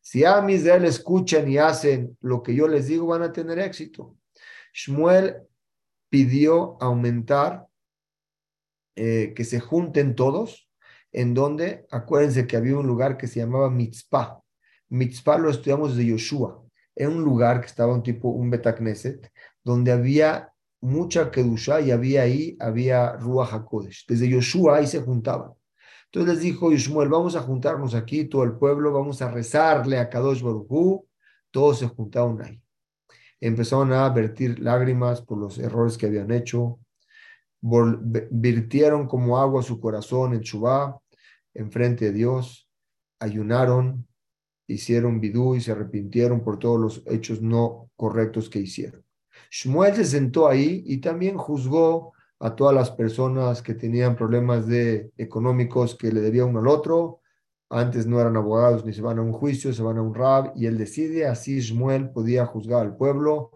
[0.00, 4.16] Si a Israel escuchan y hacen lo que yo les digo, van a tener éxito.
[4.72, 5.42] Shmuel
[6.08, 7.66] pidió aumentar,
[8.96, 10.68] eh, que se junten todos
[11.12, 14.40] en donde, acuérdense que había un lugar que se llamaba Mitzpah.
[14.88, 16.62] Mitzpah lo estudiamos de Yoshua.
[16.94, 19.30] Era un lugar que estaba un tipo, un Betacneset,
[19.62, 20.49] donde había
[20.80, 24.06] mucha Kedusha y había ahí, había Ruach HaKodesh.
[24.06, 25.52] Desde Yoshua ahí se juntaban.
[26.06, 30.08] Entonces les dijo Yishmuel, vamos a juntarnos aquí, todo el pueblo, vamos a rezarle a
[30.08, 31.04] Kadosh Baruch
[31.50, 32.60] Todos se juntaron ahí.
[33.40, 36.80] Empezaron a vertir lágrimas por los errores que habían hecho,
[37.62, 40.98] virtieron como agua su corazón en Chubá,
[41.54, 42.68] enfrente de Dios,
[43.20, 44.06] ayunaron,
[44.66, 49.04] hicieron bidú y se arrepintieron por todos los hechos no correctos que hicieron.
[49.50, 55.12] Shmuel se sentó ahí y también juzgó a todas las personas que tenían problemas de
[55.16, 57.20] económicos que le debía uno al otro.
[57.68, 60.52] Antes no eran abogados ni se van a un juicio, se van a un rab
[60.56, 61.26] y él decide.
[61.26, 63.52] Así Shmuel podía juzgar al pueblo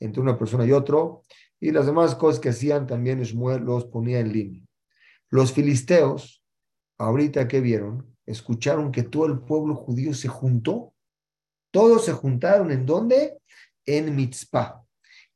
[0.00, 1.22] entre una persona y otro
[1.60, 4.62] y las demás cosas que hacían también Shmuel los ponía en línea.
[5.30, 6.44] Los filisteos,
[6.98, 10.94] ahorita que vieron, escucharon que todo el pueblo judío se juntó.
[11.70, 13.38] Todos se juntaron en dónde?
[13.84, 14.85] En Mitzpah.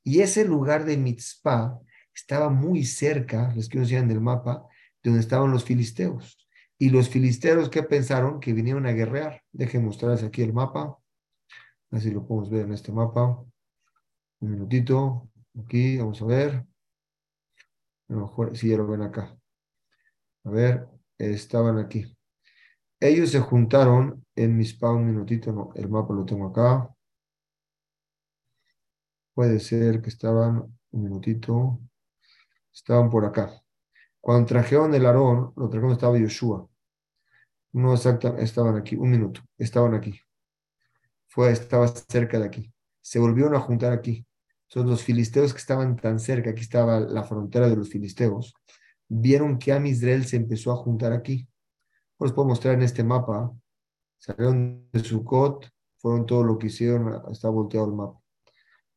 [0.02, 1.78] Y ese lugar de Mitzpah
[2.14, 4.66] estaba muy cerca, les quiero decir en el mapa,
[5.02, 6.48] de donde estaban los filisteos.
[6.78, 8.40] Y los filisteos, ¿qué pensaron?
[8.40, 9.42] Que vinieron a guerrear.
[9.52, 10.98] Dejen mostrarles aquí el mapa.
[11.90, 13.44] Así lo podemos ver en este mapa.
[14.40, 15.28] Un minutito.
[15.62, 16.66] Aquí, vamos a ver.
[18.08, 19.36] A lo mejor, si ya lo ven acá.
[20.44, 22.16] A ver, estaban aquí.
[22.98, 26.94] Ellos se juntaron en mis pa un minutito, no, el mapa lo tengo acá.
[29.34, 31.80] Puede ser que estaban, un minutito,
[32.72, 33.52] estaban por acá.
[34.20, 36.68] Cuando trajeron el Aarón, lo trajeron estaba Yoshua.
[37.72, 40.20] No exactamente, estaban aquí, un minuto, estaban aquí.
[41.28, 42.72] Fue, estaba cerca de aquí.
[43.00, 44.26] Se volvieron a juntar aquí.
[44.66, 48.54] Son los filisteos que estaban tan cerca, aquí estaba la frontera de los filisteos,
[49.08, 51.48] vieron que Am Israel se empezó a juntar aquí.
[52.18, 53.52] Os puedo mostrar en este mapa.
[54.18, 58.19] Salieron de Sukkot, fueron todo lo que hicieron, está volteado el mapa.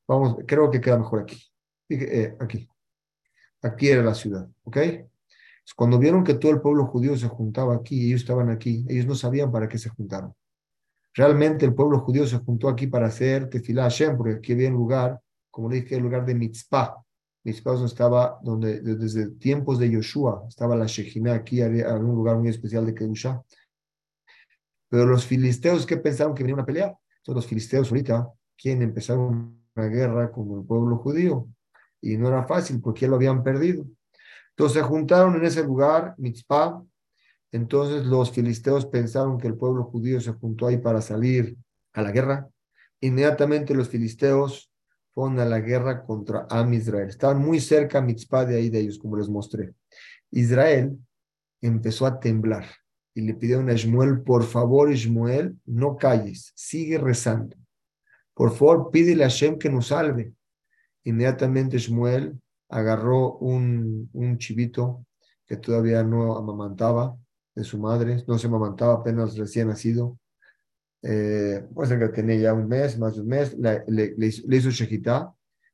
[0.08, 1.42] Vamos, creo que queda mejor aquí.
[1.90, 2.68] Eh, aquí.
[3.62, 4.78] Aquí era la ciudad, ¿ok?
[5.76, 9.16] Cuando vieron que todo el pueblo judío se juntaba aquí, ellos estaban aquí, ellos no
[9.16, 10.34] sabían para qué se juntaron.
[11.14, 14.76] Realmente el pueblo judío se juntó aquí para hacer Tefilá Hashem, porque aquí había un
[14.76, 15.22] lugar
[15.54, 16.96] como le dije, el lugar de Mitzpah.
[17.44, 22.50] Mitzpah estaba donde desde tiempos de Yoshua estaba la Shejina, aquí había un lugar muy
[22.50, 23.40] especial de Kedusha.
[24.90, 26.98] Pero los filisteos, ¿qué pensaron que venían a pelear?
[27.18, 29.20] Entonces los filisteos ahorita quieren empezar
[29.76, 31.48] una guerra con el pueblo judío.
[32.02, 33.86] Y no era fácil porque ya lo habían perdido.
[34.50, 36.84] Entonces se juntaron en ese lugar, Mitzpah.
[37.52, 41.56] Entonces los filisteos pensaron que el pueblo judío se juntó ahí para salir
[41.94, 42.50] a la guerra.
[43.00, 44.72] Inmediatamente los filisteos
[45.14, 47.10] fueron a la guerra contra Am Israel.
[47.10, 49.74] Estaban muy cerca Mitzpah de ahí de ellos, como les mostré.
[50.32, 50.98] Israel
[51.62, 52.66] empezó a temblar.
[53.16, 57.56] y le pidieron a Shmuel, por favor, Shmuel, no calles, sigue rezando.
[58.34, 60.34] Por favor, pídele a Hashem que nos salve.
[61.04, 65.06] Inmediatamente Shmuel agarró un, un chivito
[65.46, 67.16] que todavía no amamantaba
[67.56, 70.18] de su madre, no se amamantaba apenas recién nacido.
[71.02, 75.34] Eh, pues que tenía ya un mes, más de un mes, le, le, hizo shejitá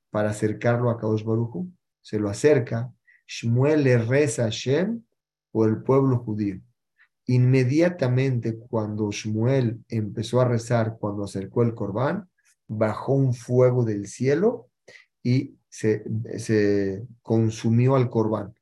[0.09, 2.91] para acercarlo a Kadosh Baruchu, se lo acerca,
[3.27, 5.03] Shmuel le reza a Hashem
[5.51, 6.59] por el pueblo judío.
[7.27, 12.27] Inmediatamente cuando Shmuel empezó a rezar, cuando acercó el corbán,
[12.69, 14.69] bajó un fuego del cielo
[15.21, 16.03] y se,
[16.37, 18.55] se consumió al corbán.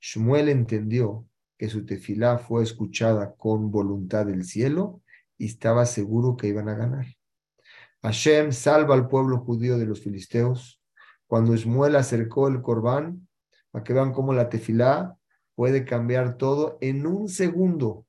[0.00, 1.26] Shmuel entendió
[1.56, 5.02] que su tefilá fue escuchada con voluntad del cielo
[5.38, 7.06] y estaba seguro que iban a ganar.
[8.02, 10.82] Hashem salva al pueblo judío de los filisteos.
[11.26, 13.28] Cuando Shmuel acercó el corbán,
[13.70, 15.16] para que vean cómo la tefilá
[15.54, 18.06] puede cambiar todo en un segundo.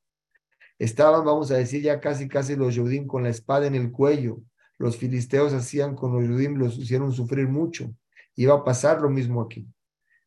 [0.77, 4.41] Estaban, vamos a decir, ya casi, casi los Yehudim con la espada en el cuello.
[4.77, 7.93] Los filisteos hacían con los Yehudim, los hicieron sufrir mucho.
[8.35, 9.67] Iba a pasar lo mismo aquí.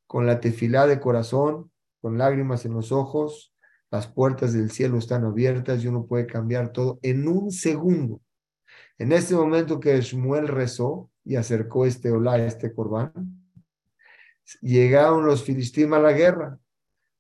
[0.06, 3.54] Con la tefilá de corazón, con lágrimas en los ojos,
[3.90, 8.20] las puertas del cielo están abiertas y uno puede cambiar todo en un segundo.
[8.98, 13.12] En este momento que Shmuel rezó y acercó este olá, este corbán,
[14.60, 16.58] llegaron los filisteos a la guerra.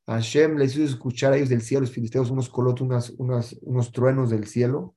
[0.06, 4.30] Hashem les hizo escuchar a ellos del cielo, los filisteos, unos colotos, unas, unos truenos
[4.30, 4.94] del cielo,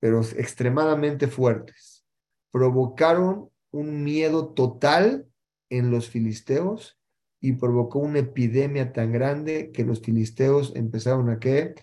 [0.00, 2.04] pero extremadamente fuertes.
[2.50, 5.26] Provocaron un miedo total
[5.70, 6.98] en los filisteos
[7.40, 11.74] y provocó una epidemia tan grande que los filisteos empezaron a que,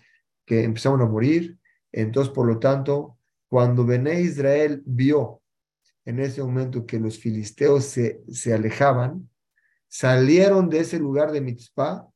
[0.46, 1.60] que empezaron a morir.
[1.92, 5.42] Entonces, por lo tanto, cuando Bené Israel vio
[6.04, 9.30] en ese momento que los filisteos se, se alejaban,
[9.88, 12.08] salieron de ese lugar de Mitzpah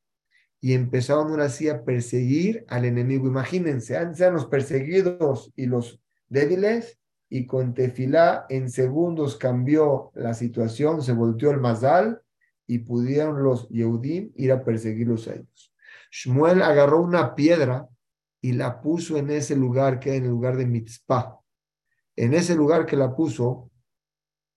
[0.61, 3.27] y empezaron ahora sí a perseguir al enemigo.
[3.27, 11.03] Imagínense, eran los perseguidos y los débiles, y con Tefilá en segundos cambió la situación,
[11.03, 12.21] se volteó el Mazal
[12.65, 15.73] y pudieron los Yehudim ir a perseguirlos a ellos.
[16.11, 17.87] Shmuel agarró una piedra
[18.41, 21.39] y la puso en ese lugar que era en el lugar de Mitzpah.
[22.15, 23.69] En ese lugar que la puso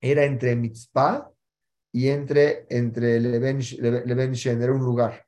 [0.00, 1.30] era entre Mitzpah
[1.92, 5.26] y entre, entre era un lugar.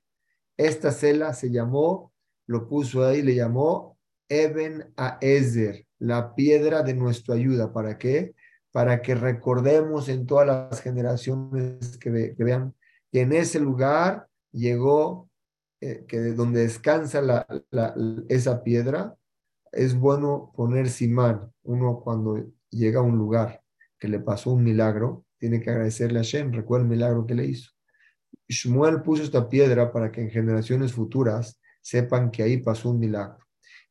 [0.56, 2.12] Esta cela se llamó,
[2.46, 7.72] lo puso ahí, le llamó Eben Aezer, la piedra de nuestra ayuda.
[7.72, 8.34] ¿Para qué?
[8.72, 12.74] Para que recordemos en todas las generaciones que, vean
[13.12, 15.28] que en ese lugar llegó,
[15.80, 17.46] eh, que de donde descansa
[18.28, 19.16] esa piedra,
[19.72, 21.52] es bueno poner simán.
[21.62, 23.62] Uno cuando llega a un lugar
[23.98, 27.46] que le pasó un milagro, tiene que agradecerle a Shem, recuerda el milagro que le
[27.46, 27.73] hizo.
[28.48, 33.38] Shmuel puso esta piedra para que en generaciones futuras sepan que ahí pasó un milagro,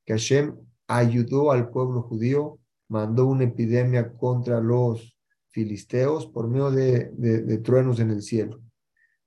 [0.06, 0.56] que Hashem
[0.88, 5.18] ayudó al pueblo judío, mandó una epidemia contra los
[5.50, 8.62] filisteos por medio de, truenos en el cielo.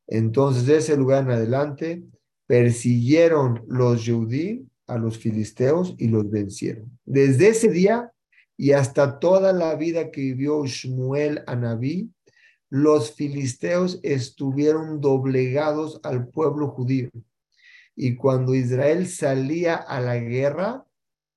[0.07, 2.05] Entonces, de ese lugar en adelante,
[2.47, 6.99] persiguieron los judíos a los filisteos y los vencieron.
[7.05, 8.13] Desde ese día
[8.57, 12.11] y hasta toda la vida que vivió Shmuel Anabí,
[12.69, 17.11] los filisteos estuvieron doblegados al pueblo judío.
[17.95, 20.85] Y cuando Israel salía a la guerra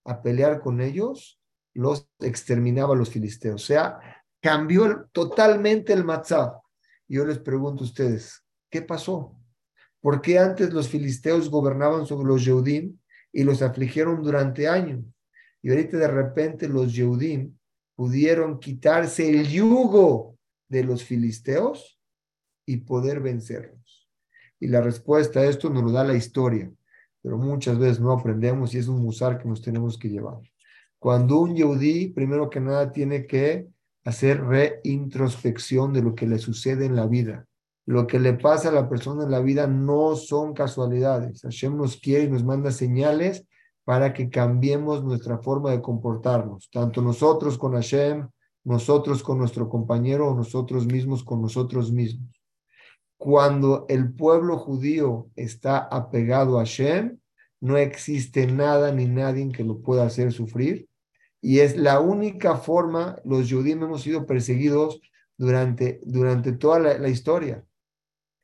[0.05, 1.39] a pelear con ellos,
[1.73, 3.63] los exterminaba a los filisteos.
[3.63, 3.99] O sea,
[4.41, 6.59] cambió totalmente el matzah.
[7.07, 9.35] Yo les pregunto a ustedes, ¿qué pasó?
[10.01, 12.97] ¿Por qué antes los filisteos gobernaban sobre los Yehudim
[13.31, 15.03] y los afligieron durante años?
[15.61, 17.55] Y ahorita de repente los Yehudim
[17.95, 20.38] pudieron quitarse el yugo
[20.69, 21.99] de los filisteos
[22.65, 24.07] y poder vencerlos.
[24.59, 26.71] Y la respuesta a esto nos lo da la historia,
[27.21, 30.39] pero muchas veces no aprendemos y es un musar que nos tenemos que llevar.
[30.99, 33.67] Cuando un yehudí, primero que nada, tiene que
[34.03, 37.45] hacer reintrospección de lo que le sucede en la vida.
[37.85, 41.41] Lo que le pasa a la persona en la vida no son casualidades.
[41.41, 43.47] Hashem nos quiere y nos manda señales
[43.83, 48.27] para que cambiemos nuestra forma de comportarnos, tanto nosotros con Hashem,
[48.63, 52.29] nosotros con nuestro compañero o nosotros mismos con nosotros mismos.
[53.17, 57.19] Cuando el pueblo judío está apegado a Shem,
[57.61, 60.87] no existe nada ni nadie que lo pueda hacer sufrir.
[61.41, 65.01] Y es la única forma, los judíos hemos sido perseguidos
[65.37, 67.65] durante, durante toda la, historia.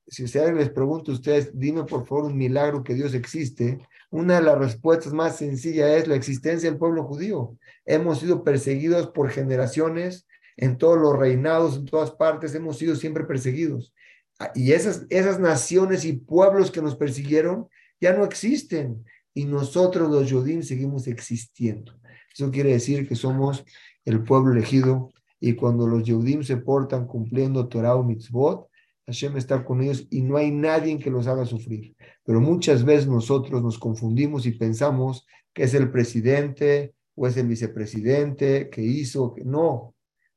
[0.08, 3.80] Si ustedes les pregunto a ustedes, dime por favor un milagro que Dios existe,
[4.16, 7.58] una de las respuestas más sencillas es la existencia del pueblo judío.
[7.86, 13.26] Hemos sido perseguidos por generaciones, en todos los reinados, en todas partes, hemos sido siempre
[13.26, 13.94] perseguidos.
[14.40, 17.68] Ah, y esas, esas naciones y pueblos que nos persiguieron
[18.00, 19.04] ya no existen.
[19.38, 21.92] y nosotros los Yodim seguimos existiendo.
[22.34, 23.66] Eso quiere decir que somos
[24.06, 25.12] el pueblo elegido
[25.42, 28.70] y cuando los Yehudim se portan cumpliendo Torah o mitzvot,
[29.08, 31.96] Hashem está con ellos y no hay nadie que los haga sufrir.
[32.24, 37.48] Pero muchas veces nosotros nos confundimos y pensamos que es el presidente o es el
[37.48, 39.94] vicepresidente que hizo, que no.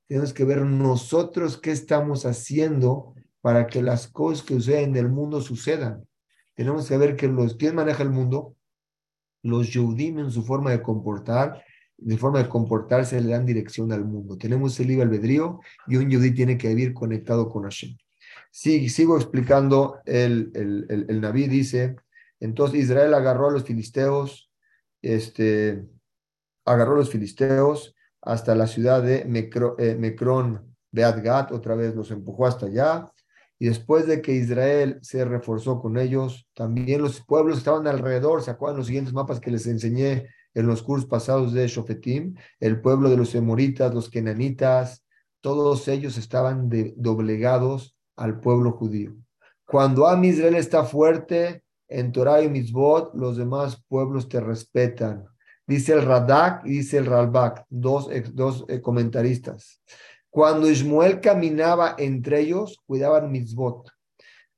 [0.07, 5.09] Tenemos que ver nosotros qué estamos haciendo para que las cosas que suceden en el
[5.09, 6.07] mundo sucedan.
[6.55, 8.55] Tenemos que ver que los, ¿quién maneja el mundo?
[9.43, 11.62] Los Yehudim en su forma de comportar
[11.99, 14.39] de forma de comportarse le dan dirección al mundo.
[14.39, 17.97] Tenemos el libre albedrío y un yudí tiene que vivir conectado con Hashem.
[18.51, 21.96] Sigo explicando, el, el, el, Naví dice,
[22.40, 24.51] entonces Israel agarró a los filisteos,
[25.03, 25.86] este,
[26.64, 32.11] agarró a los filisteos hasta la ciudad de Mecro, eh, Mecrón, Beat otra vez los
[32.11, 33.12] empujó hasta allá,
[33.59, 38.42] y después de que Israel se reforzó con ellos, también los pueblos que estaban alrededor,
[38.42, 42.80] ¿se acuerdan los siguientes mapas que les enseñé en los cursos pasados de Shofetim, el
[42.80, 45.05] pueblo de los Emoritas, los Kenanitas,
[45.40, 49.16] todos ellos estaban doblegados al pueblo judío.
[49.64, 55.25] Cuando Am Israel está fuerte en Torah y Mitzvot, los demás pueblos te respetan.
[55.66, 59.83] Dice el Radak y dice el Ralbak, dos, dos eh, comentaristas.
[60.31, 63.91] Cuando Ismael caminaba entre ellos, cuidaban Mitzvot.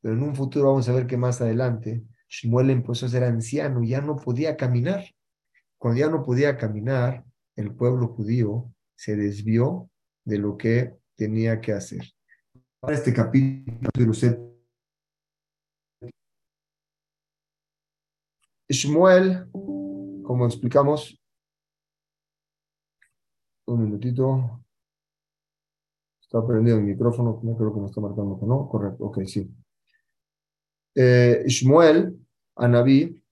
[0.00, 3.82] Pero en un futuro vamos a ver que más adelante, Shmuel empezó a ser anciano,
[3.82, 5.04] ya no podía caminar.
[5.78, 7.24] Cuando ya no podía caminar,
[7.56, 9.90] el pueblo judío se desvió
[10.24, 12.12] de lo que tenía que hacer.
[12.80, 13.90] Para este capítulo,
[18.70, 19.50] Shmuel,
[20.22, 21.20] como explicamos,
[23.66, 24.64] un minutito.
[26.22, 28.66] Está prendido el micrófono, no creo que me está marcando no.
[28.70, 29.50] Correcto, ok, sí.
[30.94, 32.18] Eh, Shmuel,
[32.56, 33.22] Anabí,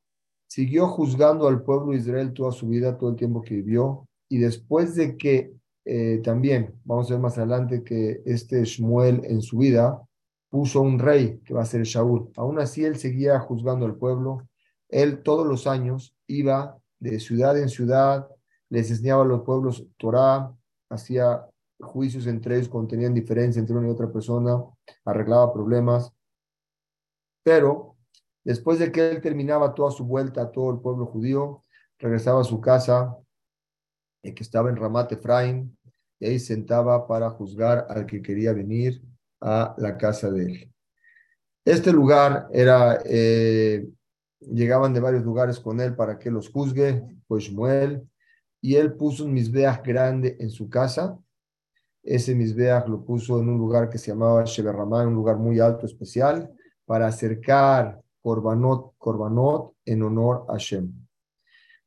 [0.47, 4.41] siguió juzgando al pueblo de Israel toda su vida, todo el tiempo que vivió, y
[4.41, 5.58] después de que
[5.89, 10.03] eh, también, vamos a ver más adelante que este Shmuel en su vida
[10.49, 12.31] puso un rey que va a ser Shaul.
[12.37, 14.49] Aún así, él seguía juzgando al pueblo.
[14.89, 18.29] Él todos los años iba de ciudad en ciudad,
[18.71, 20.53] les enseñaba a los pueblos Torah,
[20.91, 21.47] hacía
[21.81, 24.63] juicios entre ellos cuando tenían diferencia entre una y otra persona,
[25.05, 26.13] arreglaba problemas.
[27.43, 27.99] Pero
[28.49, 31.65] Después de que él terminaba toda su vuelta a todo el pueblo judío,
[31.99, 33.15] regresaba a su casa,
[34.23, 35.77] eh, que estaba en Ramat Efraim,
[36.21, 39.03] y ahí sentaba para juzgar al que quería venir
[39.41, 40.73] a la casa de él.
[41.65, 43.87] Este lugar era, eh,
[44.41, 48.09] llegaban de varios lugares con él para que los juzgue, pues Shmuel,
[48.61, 51.19] y él puso un misbeach grande en su casa.
[52.03, 55.87] Ese misbeach lo puso en un lugar que se llamaba Sheberramá, un lugar muy alto,
[55.87, 56.51] especial,
[56.85, 60.93] para acercar Corbanot, Corbanot en honor a Shem.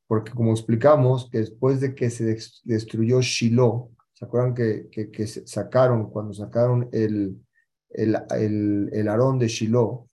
[0.08, 3.90] Porque como explicamos, que después de que se destruyó Shiloh,
[4.22, 7.44] ¿se acuerdan que, que, sacaron, cuando sacaron el,
[7.90, 10.08] el, el, el arón de Shiloh,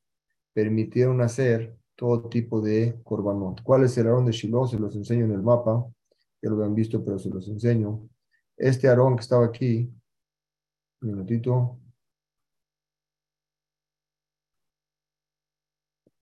[0.55, 3.63] permitieron hacer todo tipo de Corbanot.
[3.63, 4.67] ¿Cuál es el arón de Shiloh?
[4.67, 5.87] Se los enseño en el mapa,
[6.41, 8.09] ya lo habían visto, pero se los enseño.
[8.57, 9.93] Este arón que estaba aquí,
[11.03, 11.79] un minutito,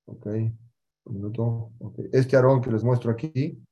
[0.06, 1.70] Ok, un minuto.
[2.12, 3.62] Este Aarón que les muestro aquí,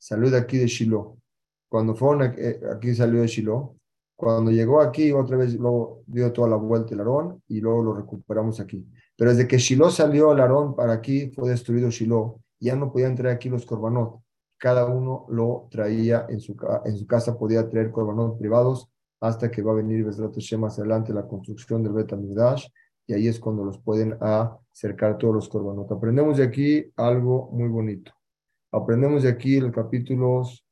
[0.00, 1.16] salió de aquí de Shiloh.
[1.68, 3.76] Cuando fueron eh, aquí, salió de Shiloh.
[4.16, 7.94] Cuando llegó aquí, otra vez luego dio toda la vuelta el Aarón y luego lo
[7.94, 8.84] recuperamos aquí.
[9.16, 12.40] Pero desde que Shiloh salió el Aarón para aquí, fue destruido Shiloh.
[12.58, 14.20] Ya no podían traer aquí los corbanot.
[14.58, 18.90] Cada uno lo traía en su, en su casa, podía traer corbanot privados
[19.20, 22.12] hasta que va a venir Besrat más adelante la construcción del Bet
[23.06, 25.90] y ahí es cuando los pueden acercar todos los corbanos.
[25.90, 28.12] Aprendemos de aquí algo muy bonito.
[28.72, 30.64] Aprendemos de aquí los capítulos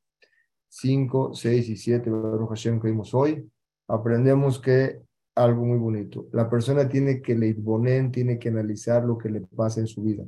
[0.68, 2.11] 5, 6 y 7,
[2.49, 3.51] Hashem, que vimos hoy.
[3.88, 5.01] Aprendemos que
[5.34, 6.26] algo muy bonito.
[6.32, 10.24] La persona tiene que leitbonen, tiene que analizar lo que le pasa en su vida.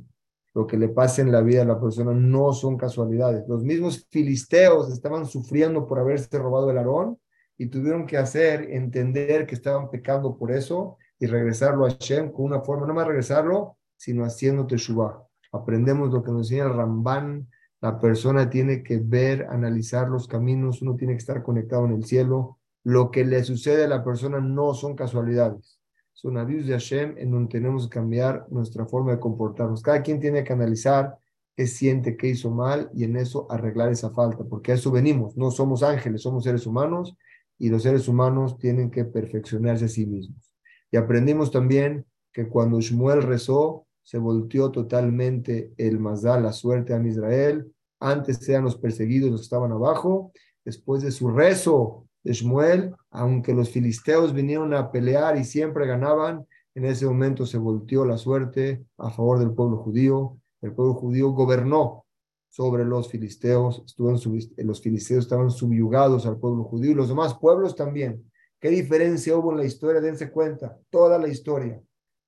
[0.53, 3.47] Lo que le pasa en la vida a la persona no son casualidades.
[3.47, 7.17] Los mismos filisteos estaban sufriendo por haberse robado el arón
[7.57, 12.45] y tuvieron que hacer entender que estaban pecando por eso y regresarlo a Hashem con
[12.45, 15.23] una forma, no más regresarlo, sino haciendo Teshuvah.
[15.53, 17.47] Aprendemos lo que nos enseña el Ramban,
[17.81, 22.05] la persona tiene que ver, analizar los caminos, uno tiene que estar conectado en el
[22.05, 22.59] cielo.
[22.83, 25.79] Lo que le sucede a la persona no son casualidades,
[26.13, 29.81] son avisos de Hashem en donde tenemos que cambiar nuestra forma de comportarnos.
[29.81, 31.17] Cada quien tiene que analizar
[31.55, 35.35] qué siente, qué hizo mal y en eso arreglar esa falta, porque a eso venimos.
[35.35, 37.17] No somos ángeles, somos seres humanos
[37.57, 40.53] y los seres humanos tienen que perfeccionarse a sí mismos.
[40.91, 47.05] Y aprendimos también que cuando Shmuel rezó, se volteó totalmente el Mazal, la suerte a
[47.05, 47.71] Israel.
[47.99, 50.31] Antes eran los perseguidos los que estaban abajo.
[50.65, 56.45] Después de su rezo de Shmuel, aunque los filisteos vinieron a pelear y siempre ganaban,
[56.73, 60.37] en ese momento se volteó la suerte a favor del pueblo judío.
[60.61, 62.05] El pueblo judío gobernó
[62.49, 68.29] sobre los filisteos, los filisteos estaban subyugados al pueblo judío y los demás pueblos también.
[68.59, 70.01] ¿Qué diferencia hubo en la historia?
[70.01, 71.81] Dense cuenta, toda la historia.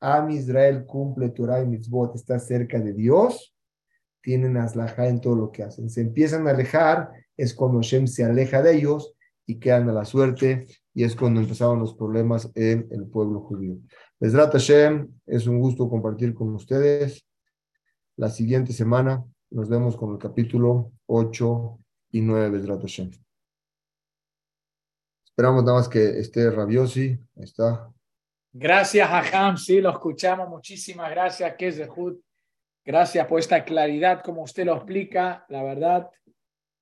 [0.03, 3.55] Am Israel cumple Torah y mitzvot, está cerca de Dios,
[4.21, 5.89] tienen aslajá en todo lo que hacen.
[5.89, 10.03] Se empiezan a alejar, es cuando Hashem se aleja de ellos y quedan a la
[10.03, 13.77] suerte, y es cuando empezaron los problemas en el pueblo judío.
[14.19, 17.25] Besrat Hashem, es un gusto compartir con ustedes.
[18.17, 21.79] La siguiente semana nos vemos con el capítulo 8
[22.11, 23.11] y 9 Besrat Hashem.
[25.23, 27.17] Esperamos nada más que esté Rabiosi.
[27.37, 27.89] Está.
[28.53, 29.57] Gracias, Ham.
[29.57, 30.47] Sí, lo escuchamos.
[30.47, 32.21] Muchísimas gracias, Kezehut.
[32.85, 35.43] Gracias por esta claridad, como usted lo explica.
[35.49, 36.09] La verdad,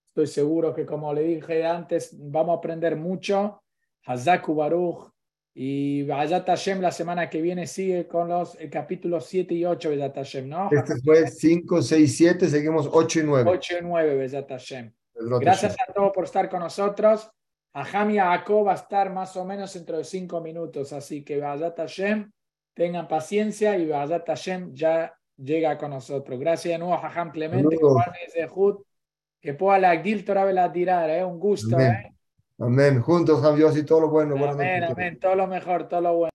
[0.09, 3.63] estoy seguro que, como le dije antes, vamos a aprender mucho.
[4.05, 5.11] Hazaku Baruch.
[5.53, 9.89] Y Vayat Hashem la semana que viene sigue con los el capítulo 7 y 8,
[9.89, 10.69] Vayat Hashem, ¿no?
[10.72, 13.51] Este fue 5, 6, 7, seguimos 8 y 9.
[13.51, 14.93] 8 y 9, Vayat Hashem.
[15.13, 17.30] Gracias a todos por estar con nosotros.
[17.74, 21.78] Aham Jacob va a estar más o menos dentro de cinco minutos, así que Vazat
[21.78, 22.32] Hashem,
[22.74, 26.39] tengan paciencia y Vazat Hashem ya llega con nosotros.
[26.39, 27.78] Gracias de nuevo, Aham Clemente,
[29.39, 31.24] que pueda la Gdil Torah tirar, ¿eh?
[31.24, 31.76] un gusto.
[31.76, 31.91] Amén.
[31.91, 32.15] ¿eh?
[32.59, 33.01] Amén.
[33.01, 34.36] Juntos, Dios y todo lo bueno.
[34.45, 35.19] Amén, amén.
[35.19, 36.30] Todo lo mejor, todo lo bueno.